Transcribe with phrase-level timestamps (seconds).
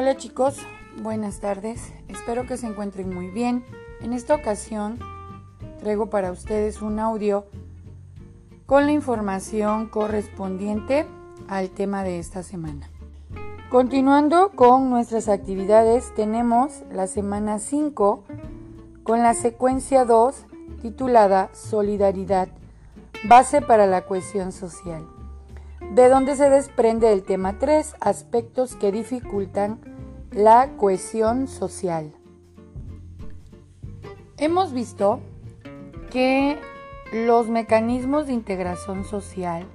[0.00, 0.58] Hola chicos,
[1.02, 1.92] buenas tardes.
[2.06, 3.64] Espero que se encuentren muy bien.
[4.00, 5.00] En esta ocasión
[5.80, 7.46] traigo para ustedes un audio
[8.64, 11.04] con la información correspondiente
[11.48, 12.88] al tema de esta semana.
[13.70, 18.22] Continuando con nuestras actividades, tenemos la semana 5
[19.02, 20.44] con la secuencia 2
[20.80, 22.46] titulada Solidaridad,
[23.24, 25.04] base para la cohesión social
[25.90, 29.80] de donde se desprende el tema 3, aspectos que dificultan
[30.30, 32.12] la cohesión social.
[34.36, 35.20] Hemos visto
[36.10, 36.58] que
[37.12, 39.66] los mecanismos de integración social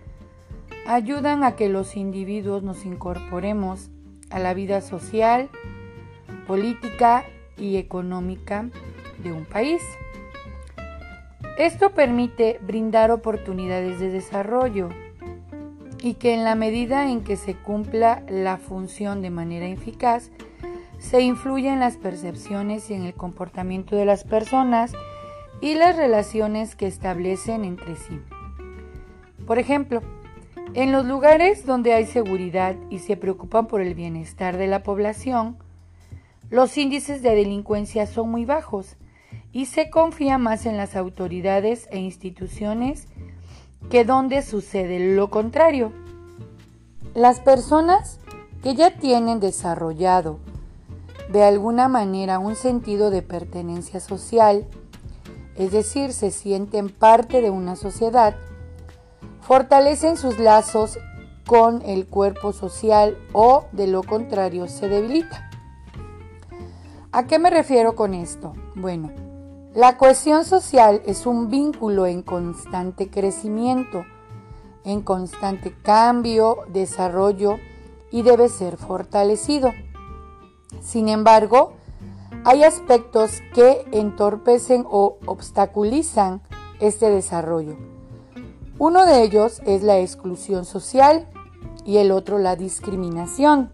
[0.86, 3.90] ayudan a que los individuos nos incorporemos
[4.30, 5.50] a la vida social,
[6.48, 7.26] política
[7.58, 8.70] y económica
[9.24, 9.82] de un país.
[11.58, 14.90] Esto permite brindar oportunidades de desarrollo
[16.04, 20.32] y que en la medida en que se cumpla la función de manera eficaz,
[21.00, 24.92] se influye en las percepciones y en el comportamiento de las personas
[25.62, 28.20] y las relaciones que establecen entre sí.
[29.48, 30.02] Por ejemplo,
[30.74, 35.58] en los lugares donde hay seguridad y se preocupan por el bienestar de la población,
[36.50, 38.98] los índices de delincuencia son muy bajos
[39.54, 43.08] y se confía más en las autoridades e instituciones
[43.90, 45.92] que donde sucede lo contrario.
[47.14, 48.20] Las personas
[48.64, 50.40] que ya tienen desarrollado
[51.30, 54.68] de alguna manera un sentido de pertenencia social,
[55.56, 58.36] es decir, se sienten parte de una sociedad,
[59.42, 60.98] fortalecen sus lazos
[61.46, 65.50] con el cuerpo social o de lo contrario se debilita.
[67.12, 68.54] ¿A qué me refiero con esto?
[68.76, 69.12] Bueno,
[69.76, 74.06] la cohesión social es un vínculo en constante crecimiento,
[74.84, 77.58] en constante cambio, desarrollo
[78.12, 79.72] y debe ser fortalecido.
[80.80, 81.74] Sin embargo,
[82.46, 86.42] hay aspectos que entorpecen o obstaculizan
[86.80, 87.76] este desarrollo.
[88.78, 91.28] Uno de ellos es la exclusión social
[91.84, 93.72] y el otro la discriminación.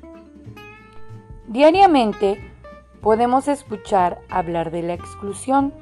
[1.47, 2.39] Diariamente
[3.01, 5.73] podemos escuchar hablar de la exclusión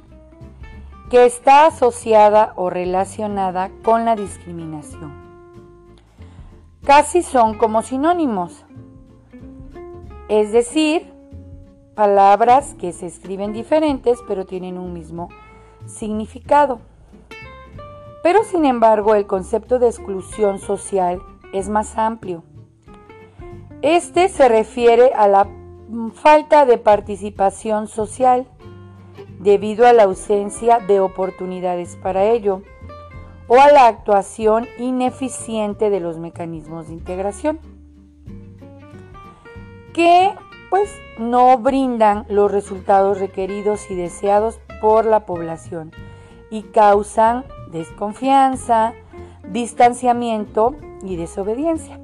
[1.10, 5.14] que está asociada o relacionada con la discriminación.
[6.84, 8.66] Casi son como sinónimos,
[10.30, 11.14] es decir,
[11.96, 15.30] palabras que se escriben diferentes pero tienen un mismo
[15.86, 16.80] significado.
[18.24, 21.22] Pero sin embargo el concepto de exclusión social
[21.54, 22.44] es más amplio.
[23.82, 25.48] Este se refiere a la
[26.14, 28.48] falta de participación social
[29.40, 32.62] debido a la ausencia de oportunidades para ello
[33.48, 37.60] o a la actuación ineficiente de los mecanismos de integración
[39.94, 40.34] que
[40.70, 45.92] pues no brindan los resultados requeridos y deseados por la población
[46.50, 48.94] y causan desconfianza,
[49.50, 52.00] distanciamiento y desobediencia.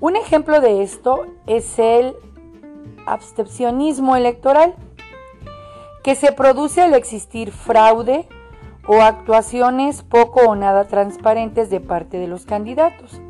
[0.00, 2.14] Un ejemplo de esto es el
[3.06, 4.74] abstencionismo electoral
[6.08, 8.26] que se produce al existir fraude
[8.86, 13.20] o actuaciones poco o nada transparentes de parte de los candidatos,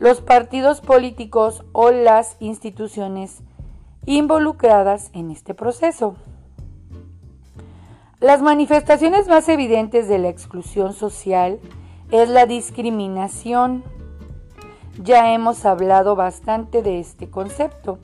[0.00, 3.38] los partidos políticos o las instituciones
[4.04, 6.16] involucradas en este proceso.
[8.18, 11.60] Las manifestaciones más evidentes de la exclusión social
[12.10, 13.84] es la discriminación.
[15.04, 18.00] Ya hemos hablado bastante de este concepto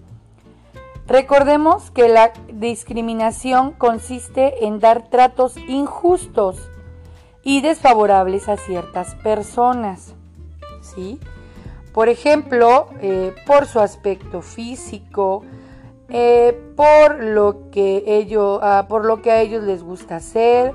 [1.06, 6.70] Recordemos que la discriminación consiste en dar tratos injustos
[7.42, 10.14] y desfavorables a ciertas personas.
[10.80, 11.18] ¿sí?
[11.92, 15.42] Por ejemplo, eh, por su aspecto físico,
[16.08, 18.26] eh, por, lo que
[18.62, 20.72] ah, por lo que a ellos les gusta hacer,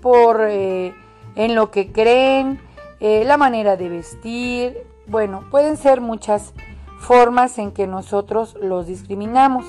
[0.00, 0.94] por eh,
[1.36, 2.60] en lo que creen,
[3.00, 4.86] la manera de vestir.
[5.06, 6.52] Bueno, pueden ser muchas
[6.98, 9.64] formas en que nosotros los discriminamos.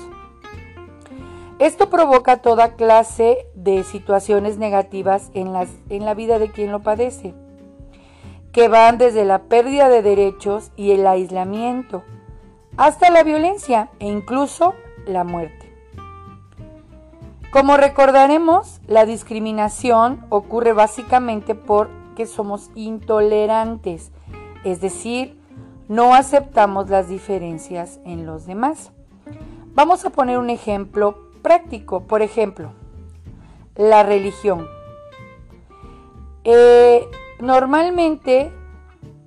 [1.58, 5.52] Esto provoca toda clase de situaciones negativas en,
[5.90, 7.34] en la vida de quien lo padece,
[8.52, 12.02] que van desde la pérdida de derechos y el aislamiento,
[12.76, 14.74] hasta la violencia e incluso
[15.06, 15.70] la muerte.
[17.50, 24.12] Como recordaremos, la discriminación ocurre básicamente porque somos intolerantes,
[24.62, 25.39] es decir,
[25.90, 28.92] no aceptamos las diferencias en los demás.
[29.74, 32.04] Vamos a poner un ejemplo práctico.
[32.04, 32.70] Por ejemplo,
[33.74, 34.68] la religión.
[36.44, 37.08] Eh,
[37.40, 38.52] normalmente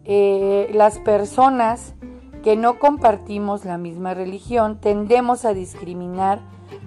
[0.06, 1.96] eh, las personas
[2.44, 6.40] que no compartimos la misma religión tendemos a discriminar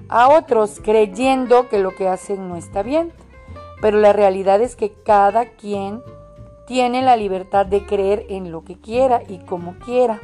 [0.08, 3.12] a otros creyendo que lo que hacen no está bien.
[3.82, 6.00] Pero la realidad es que cada quien
[6.66, 10.20] tiene la libertad de creer en lo que quiera y como quiera.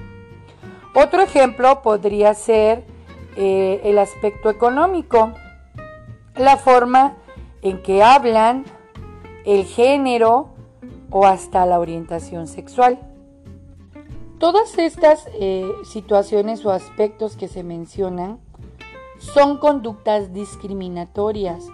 [0.94, 2.84] Otro ejemplo podría ser
[3.36, 5.32] eh, el aspecto económico,
[6.36, 7.16] la forma
[7.62, 8.64] en que hablan,
[9.44, 10.50] el género
[11.10, 12.98] o hasta la orientación sexual.
[14.38, 18.40] Todas estas eh, situaciones o aspectos que se mencionan
[19.18, 21.64] son conductas discriminatorias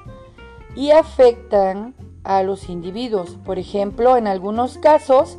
[0.76, 1.94] y afectan
[2.29, 3.37] a los individuos.
[3.45, 5.39] Por ejemplo, en algunos casos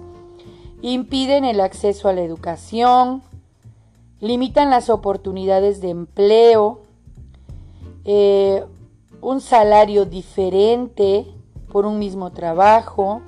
[0.82, 3.22] impiden el acceso a la educación,
[4.20, 6.82] limitan las oportunidades de empleo,
[8.06, 8.66] eh,
[9.22, 11.28] un salario diferente
[11.72, 13.22] por un mismo trabajo,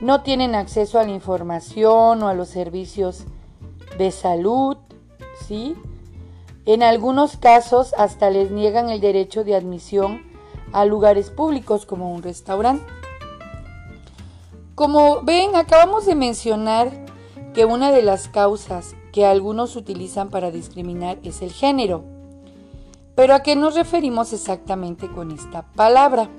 [0.00, 3.24] no tienen acceso a la información o a los servicios
[3.98, 4.78] de salud,
[5.46, 5.76] ¿sí?
[6.64, 10.29] En algunos casos hasta les niegan el derecho de admisión
[10.72, 12.84] a lugares públicos como un restaurante.
[14.74, 16.90] Como ven, acabamos de mencionar
[17.54, 22.04] que una de las causas que algunos utilizan para discriminar es el género.
[23.14, 26.30] Pero ¿a qué nos referimos exactamente con esta palabra?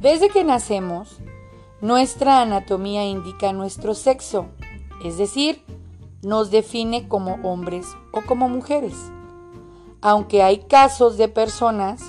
[0.00, 1.18] Desde que nacemos,
[1.80, 4.46] nuestra anatomía indica nuestro sexo,
[5.04, 5.62] es decir,
[6.22, 8.94] nos define como hombres o como mujeres.
[10.00, 12.02] Aunque hay casos de personas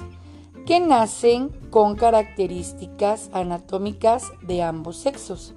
[0.65, 5.53] que nacen con características anatómicas de ambos sexos.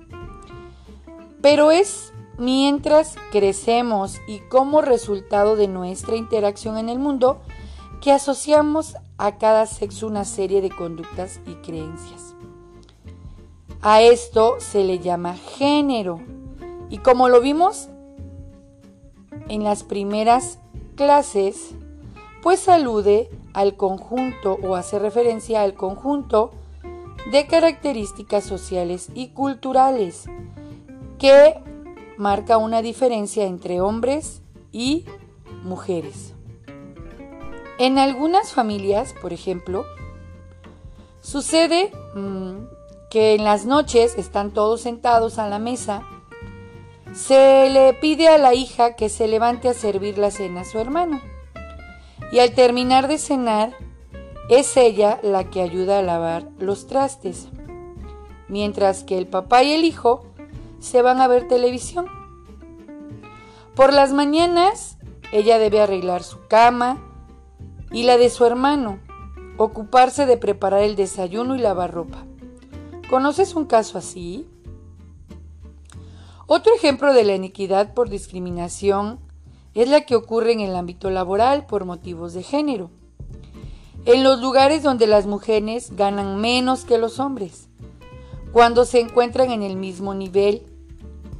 [1.40, 7.40] Pero es mientras crecemos y como resultado de nuestra interacción en el mundo
[8.00, 12.34] que asociamos a cada sexo una serie de conductas y creencias.
[13.80, 16.20] A esto se le llama género
[16.90, 17.88] y como lo vimos
[19.48, 20.58] en las primeras
[20.96, 21.74] clases,
[22.42, 26.52] pues alude al conjunto o hace referencia al conjunto
[27.30, 30.26] de características sociales y culturales
[31.18, 31.60] que
[32.16, 34.42] marca una diferencia entre hombres
[34.72, 35.04] y
[35.62, 36.34] mujeres.
[37.78, 39.84] En algunas familias, por ejemplo,
[41.20, 42.56] sucede mm,
[43.10, 46.02] que en las noches están todos sentados a la mesa,
[47.14, 50.78] se le pide a la hija que se levante a servir la cena a su
[50.78, 51.20] hermano
[52.30, 53.76] y al terminar de cenar
[54.48, 57.48] es ella la que ayuda a lavar los trastes,
[58.48, 60.26] mientras que el papá y el hijo
[60.80, 62.06] se van a ver televisión.
[63.74, 64.98] Por las mañanas
[65.32, 66.98] ella debe arreglar su cama
[67.90, 68.98] y la de su hermano,
[69.56, 72.24] ocuparse de preparar el desayuno y lavar ropa.
[73.10, 74.46] ¿Conoces un caso así?
[76.46, 79.20] Otro ejemplo de la iniquidad por discriminación
[79.82, 82.90] es la que ocurre en el ámbito laboral por motivos de género.
[84.06, 87.68] En los lugares donde las mujeres ganan menos que los hombres,
[88.52, 90.64] cuando se encuentran en el mismo nivel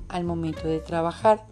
[0.08, 1.46] al momento de trabajar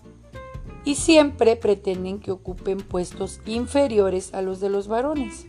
[0.84, 5.46] y siempre pretenden que ocupen puestos inferiores a los de los varones.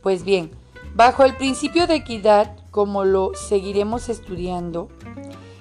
[0.00, 0.52] Pues bien,
[0.94, 4.90] bajo el principio de equidad, como lo seguiremos estudiando,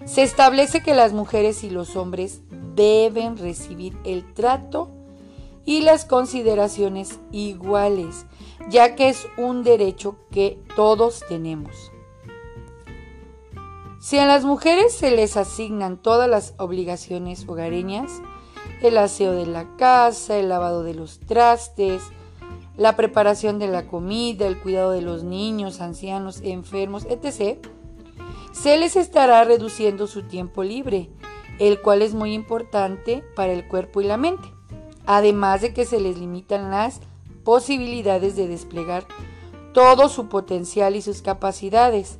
[0.05, 2.41] se establece que las mujeres y los hombres
[2.77, 4.89] deben recibir el trato
[5.65, 8.25] y las consideraciones iguales,
[8.69, 11.91] ya que es un derecho que todos tenemos.
[13.99, 18.21] Si a las mujeres se les asignan todas las obligaciones hogareñas,
[18.81, 22.03] el aseo de la casa, el lavado de los trastes,
[22.77, 27.57] la preparación de la comida, el cuidado de los niños, ancianos, enfermos, etc.,
[28.53, 31.09] se les estará reduciendo su tiempo libre
[31.59, 34.47] el cual es muy importante para el cuerpo y la mente,
[35.05, 37.01] además de que se les limitan las
[37.43, 39.05] posibilidades de desplegar
[39.73, 42.19] todo su potencial y sus capacidades,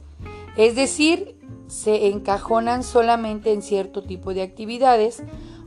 [0.57, 5.21] es decir, se encajonan solamente en cierto tipo de actividades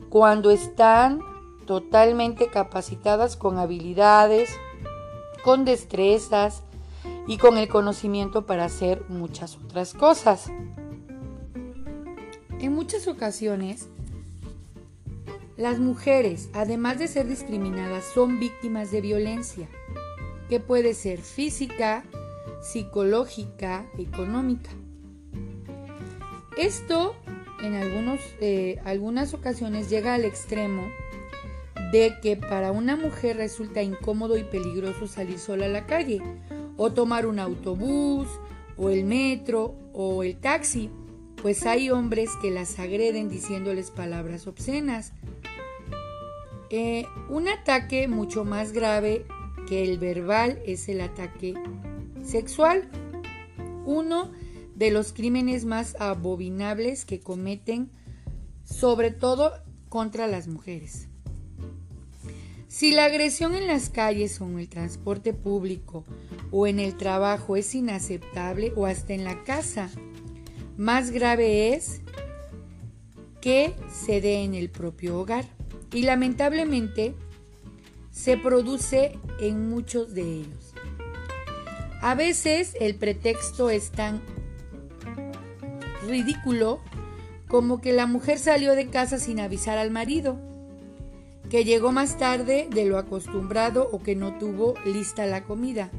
[0.09, 1.21] cuando están
[1.65, 4.49] totalmente capacitadas con habilidades,
[5.43, 6.63] con destrezas
[7.27, 10.51] y con el conocimiento para hacer muchas otras cosas.
[12.61, 13.87] En muchas ocasiones,
[15.57, 19.67] las mujeres, además de ser discriminadas, son víctimas de violencia,
[20.47, 22.03] que puede ser física,
[22.61, 24.69] psicológica, económica.
[26.55, 27.15] Esto
[27.63, 27.73] en
[28.41, 30.83] eh, algunas ocasiones llega al extremo
[31.91, 36.21] de que para una mujer resulta incómodo y peligroso salir sola a la calle
[36.77, 38.27] o tomar un autobús
[38.77, 40.91] o el metro o el taxi
[41.41, 45.13] pues hay hombres que las agreden diciéndoles palabras obscenas.
[46.69, 49.25] Eh, un ataque mucho más grave
[49.67, 51.55] que el verbal es el ataque
[52.23, 52.89] sexual.
[53.85, 54.31] Uno
[54.75, 57.89] de los crímenes más abominables que cometen,
[58.63, 59.51] sobre todo
[59.89, 61.07] contra las mujeres.
[62.67, 66.05] Si la agresión en las calles o en el transporte público
[66.51, 69.89] o en el trabajo es inaceptable o hasta en la casa,
[70.81, 72.01] más grave es
[73.39, 75.45] que se dé en el propio hogar.
[75.93, 77.13] Y lamentablemente
[78.09, 80.73] se produce en muchos de ellos.
[82.01, 84.23] A veces el pretexto es tan
[86.07, 86.79] ridículo
[87.47, 90.39] como que la mujer salió de casa sin avisar al marido,
[91.51, 95.91] que llegó más tarde de lo acostumbrado o que no tuvo lista la comida.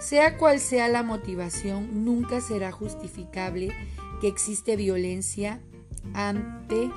[0.00, 3.72] Sea cual sea la motivación, nunca será justificable
[4.20, 5.60] que existe violencia
[6.14, 6.90] ante,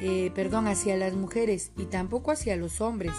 [0.00, 3.12] eh, perdón, hacia las mujeres y tampoco hacia los hombres.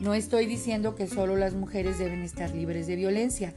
[0.00, 3.54] No estoy diciendo que solo las mujeres deben estar libres de violencia,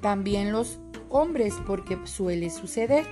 [0.00, 3.06] también los hombres, porque suele suceder.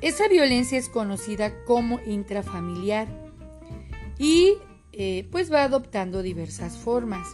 [0.00, 3.08] Esa violencia es conocida como intrafamiliar
[4.18, 4.54] y
[4.92, 7.26] eh, pues va adoptando diversas formas.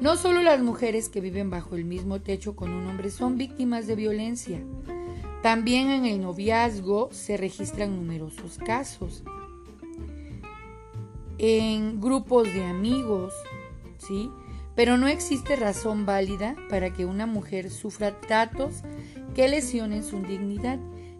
[0.00, 3.86] No solo las mujeres que viven bajo el mismo techo con un hombre son víctimas
[3.86, 4.58] de violencia,
[5.42, 9.22] también en el noviazgo se registran numerosos casos.
[11.36, 13.34] En grupos de amigos,
[13.98, 14.30] ¿sí?
[14.74, 18.82] Pero no existe razón válida para que una mujer sufra tratos
[19.34, 20.78] que lesionen su dignidad,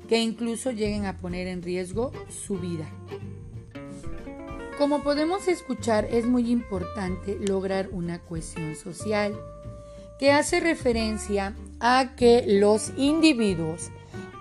[0.09, 2.89] que incluso lleguen a poner en riesgo su vida.
[4.81, 9.39] Como podemos escuchar, es muy importante lograr una cohesión social
[10.19, 13.91] que hace referencia a que los individuos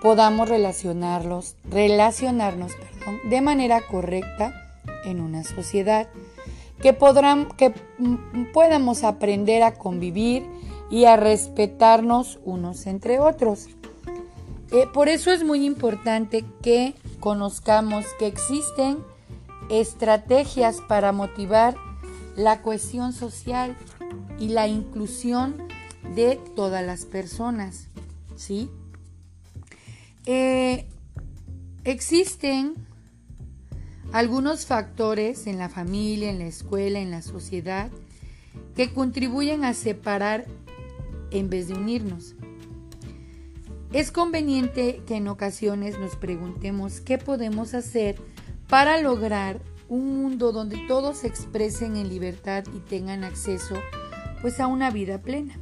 [0.02, 2.72] podamos relacionarlos, relacionarnos
[3.26, 4.54] de manera correcta
[5.04, 6.08] en una sociedad,
[6.82, 6.98] que,
[7.58, 7.74] que
[8.54, 10.46] podamos aprender a convivir
[10.90, 13.68] y a respetarnos unos entre otros.
[14.72, 19.00] Eh, por eso es muy importante que conozcamos que existen
[19.70, 21.76] estrategias para motivar
[22.36, 23.76] la cohesión social
[24.40, 25.56] y la inclusión
[26.16, 27.88] de todas las personas,
[28.36, 28.70] ¿sí?
[30.26, 30.86] Eh,
[31.84, 32.76] existen
[34.12, 37.92] algunos factores en la familia, en la escuela, en la sociedad,
[38.76, 40.46] que contribuyen a separar
[41.32, 42.36] en vez de unirnos.
[43.92, 48.18] Es conveniente que en ocasiones nos preguntemos qué podemos hacer
[48.70, 49.60] para lograr
[49.90, 53.76] un mundo donde todos se expresen en libertad y tengan acceso
[54.42, 55.60] pues a una vida plena.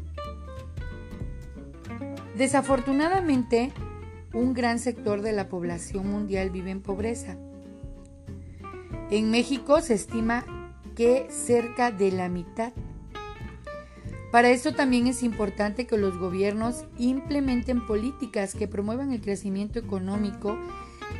[2.36, 3.72] Desafortunadamente,
[4.34, 7.38] un gran sector de la población mundial vive en pobreza.
[9.10, 10.46] En México se estima
[10.94, 12.74] que cerca de la mitad.
[14.32, 20.58] Para esto también es importante que los gobiernos implementen políticas que promuevan el crecimiento económico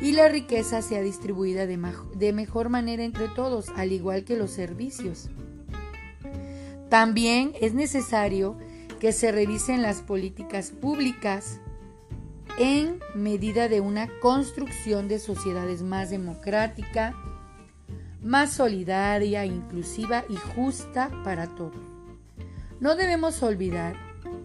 [0.00, 5.28] y la riqueza sea distribuida de, mejor manera entre todos, al igual que los servicios.
[6.88, 8.56] También es necesario
[9.00, 11.60] que se revisen las políticas públicas
[12.58, 17.14] en medida de una construcción de sociedades más democrática,
[18.22, 21.76] más solidaria, inclusiva y justa para todos.
[22.80, 23.96] No debemos olvidar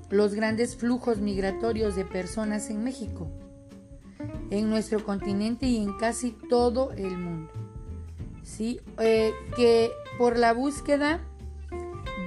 [0.09, 3.31] los grandes flujos migratorios de personas en México
[4.53, 7.51] en nuestro continente y en casi todo el mundo.
[8.43, 8.79] ¿sí?
[8.99, 11.21] Eh, que por la búsqueda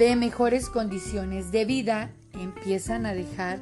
[0.00, 3.60] de mejores condiciones de vida empiezan a dejar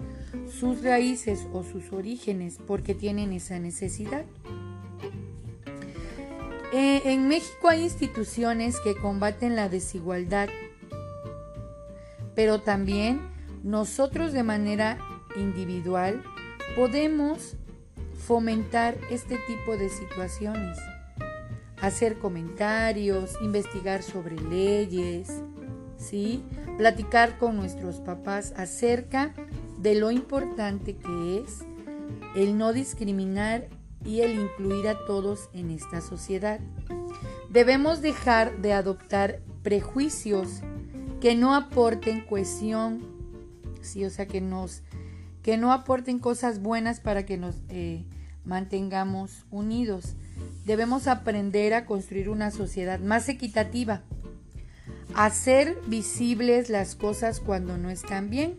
[0.50, 4.24] sus raíces o sus orígenes porque tienen esa necesidad.
[6.72, 10.48] Eh, en México hay instituciones que combaten la desigualdad,
[12.34, 13.20] pero también
[13.62, 14.98] nosotros de manera
[15.36, 16.22] individual
[16.74, 17.56] podemos
[18.26, 20.78] fomentar este tipo de situaciones,
[21.80, 25.42] hacer comentarios, investigar sobre leyes,
[25.98, 26.42] ¿sí?
[26.78, 29.34] platicar con nuestros papás acerca
[29.78, 31.64] de lo importante que es
[32.34, 33.68] el no discriminar
[34.04, 36.60] y el incluir a todos en esta sociedad.
[37.50, 40.62] Debemos dejar de adoptar prejuicios
[41.20, 43.06] que no aporten cohesión,
[43.82, 44.82] sí, o sea, que nos
[45.42, 48.06] que no aporten cosas buenas para que nos eh,
[48.44, 50.14] mantengamos unidos.
[50.64, 54.02] Debemos aprender a construir una sociedad más equitativa,
[55.14, 58.56] hacer visibles las cosas cuando no están bien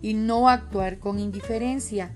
[0.00, 2.10] y no actuar con indiferencia.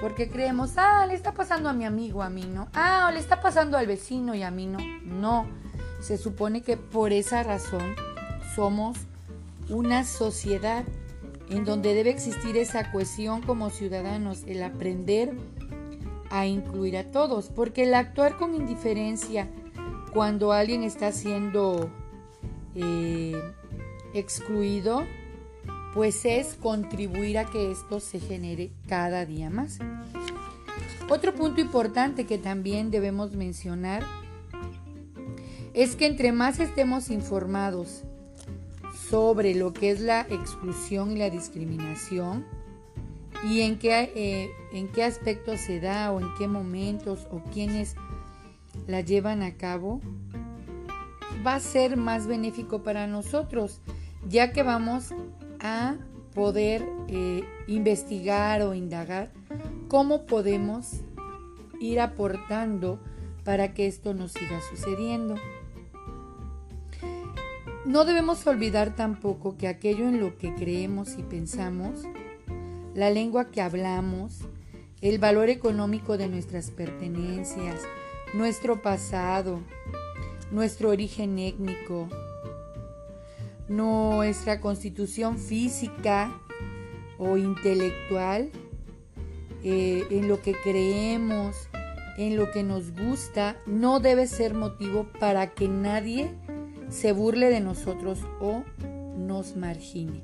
[0.00, 2.68] Porque creemos, ah, le está pasando a mi amigo, a mí no.
[2.74, 4.78] Ah, le está pasando al vecino y a mí no.
[5.02, 5.46] No,
[6.00, 7.94] se supone que por esa razón
[8.54, 8.98] somos
[9.70, 10.84] una sociedad
[11.48, 15.32] en donde debe existir esa cohesión como ciudadanos, el aprender
[16.30, 19.48] a incluir a todos, porque el actuar con indiferencia
[20.12, 21.90] cuando alguien está siendo
[22.74, 23.34] eh,
[24.14, 25.04] excluido,
[25.94, 29.78] pues es contribuir a que esto se genere cada día más.
[31.08, 34.02] Otro punto importante que también debemos mencionar
[35.72, 38.02] es que entre más estemos informados
[39.08, 42.44] sobre lo que es la exclusión y la discriminación
[43.44, 47.94] y en qué, eh, en qué aspectos se da o en qué momentos o quiénes
[48.86, 50.00] la llevan a cabo,
[51.46, 53.80] va a ser más benéfico para nosotros,
[54.28, 55.14] ya que vamos
[55.60, 55.96] a
[56.34, 59.32] poder eh, investigar o indagar
[59.88, 61.00] cómo podemos
[61.80, 63.00] ir aportando
[63.44, 65.36] para que esto nos siga sucediendo.
[67.84, 72.02] No debemos olvidar tampoco que aquello en lo que creemos y pensamos,
[72.96, 74.38] la lengua que hablamos,
[75.02, 77.82] el valor económico de nuestras pertenencias,
[78.32, 79.60] nuestro pasado,
[80.50, 82.08] nuestro origen étnico,
[83.68, 86.40] nuestra constitución física
[87.18, 88.50] o intelectual,
[89.62, 91.68] eh, en lo que creemos,
[92.16, 96.30] en lo que nos gusta, no debe ser motivo para que nadie
[96.88, 98.64] se burle de nosotros o
[99.18, 100.22] nos margine.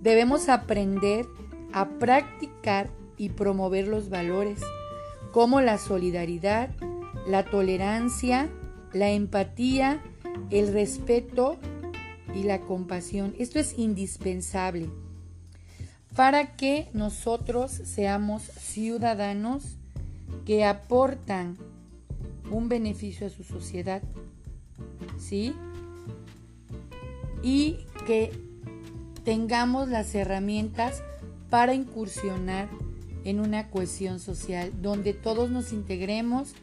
[0.00, 1.26] Debemos aprender
[1.72, 4.60] a practicar y promover los valores
[5.32, 6.70] como la solidaridad,
[7.26, 8.48] la tolerancia,
[8.92, 10.02] la empatía,
[10.50, 11.58] el respeto
[12.34, 13.34] y la compasión.
[13.38, 14.88] Esto es indispensable
[16.14, 19.76] para que nosotros seamos ciudadanos
[20.44, 21.56] que aportan
[22.50, 24.02] un beneficio a su sociedad
[25.18, 25.54] ¿sí?
[27.42, 28.32] Y que
[29.24, 31.02] tengamos las herramientas
[31.50, 32.68] para incursionar
[33.24, 36.54] en una cohesión social donde todos nos integremos,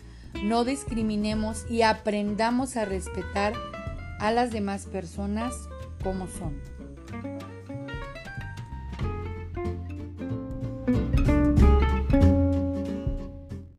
[0.43, 3.53] no discriminemos y aprendamos a respetar
[4.19, 5.53] a las demás personas
[6.03, 6.74] como son.